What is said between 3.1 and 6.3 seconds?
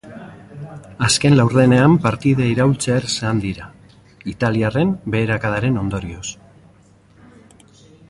zan dira, italiarren beherakadaren ondorioz.